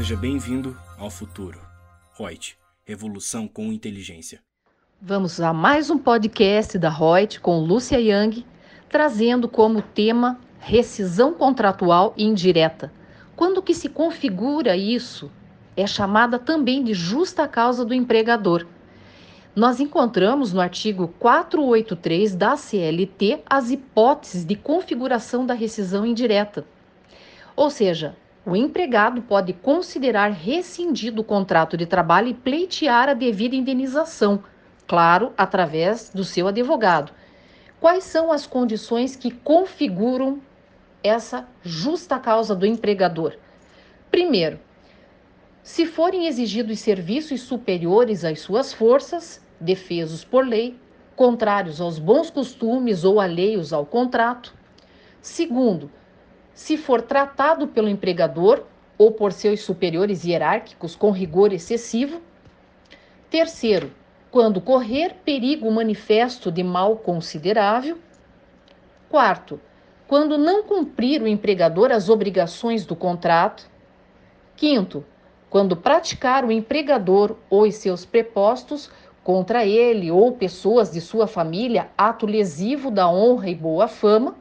[0.00, 1.60] Seja bem-vindo ao futuro.
[2.18, 2.56] Reut,
[2.86, 4.40] revolução com inteligência.
[4.98, 8.46] Vamos a mais um podcast da Reut com Lúcia Yang,
[8.88, 12.90] trazendo como tema rescisão contratual indireta.
[13.36, 15.30] Quando que se configura isso,
[15.76, 18.66] é chamada também de justa causa do empregador.
[19.54, 26.64] Nós encontramos no artigo 483 da CLT as hipóteses de configuração da rescisão indireta.
[27.54, 33.54] Ou seja, o empregado pode considerar rescindido o contrato de trabalho e pleitear a devida
[33.54, 34.42] indenização,
[34.86, 37.12] claro, através do seu advogado.
[37.78, 40.40] Quais são as condições que configuram
[41.02, 43.36] essa justa causa do empregador?
[44.10, 44.58] Primeiro,
[45.62, 50.76] se forem exigidos serviços superiores às suas forças, defesos por lei,
[51.14, 54.54] contrários aos bons costumes ou alheios ao contrato.
[55.20, 55.90] Segundo,
[56.54, 58.64] se for tratado pelo empregador
[58.98, 62.20] ou por seus superiores hierárquicos com rigor excessivo.
[63.30, 63.90] Terceiro,
[64.30, 67.98] quando correr perigo manifesto de mal considerável.
[69.08, 69.60] Quarto,
[70.06, 73.68] quando não cumprir o empregador as obrigações do contrato.
[74.56, 75.04] Quinto,
[75.48, 78.90] quando praticar o empregador ou os seus prepostos
[79.24, 84.36] contra ele ou pessoas de sua família ato lesivo da honra e boa fama.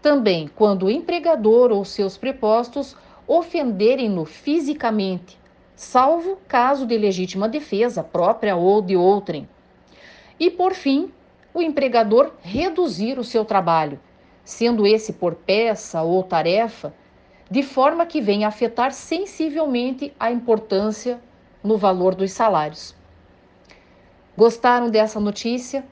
[0.00, 2.96] Também quando o empregador ou seus prepostos
[3.26, 5.38] ofenderem-no fisicamente,
[5.74, 9.48] salvo caso de legítima defesa própria ou de outrem.
[10.38, 11.12] E por fim,
[11.52, 14.00] o empregador reduzir o seu trabalho,
[14.44, 16.94] sendo esse por peça ou tarefa,
[17.50, 21.20] de forma que venha afetar sensivelmente a importância
[21.62, 22.94] no valor dos salários.
[24.36, 25.84] Gostaram dessa notícia?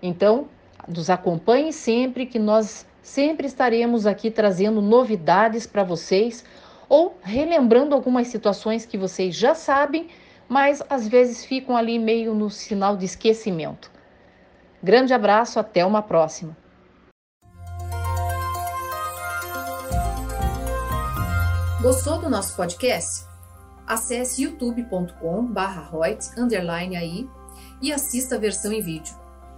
[0.00, 0.46] Então,
[0.86, 6.44] nos acompanhe sempre que nós Sempre estaremos aqui trazendo novidades para vocês
[6.88, 10.08] ou relembrando algumas situações que vocês já sabem,
[10.48, 13.92] mas às vezes ficam ali meio no sinal de esquecimento.
[14.82, 16.56] Grande abraço, até uma próxima.
[21.80, 23.24] Gostou do nosso podcast?
[23.86, 27.30] Acesse youtube.com/royts_aí
[27.80, 29.25] e assista a versão em vídeo.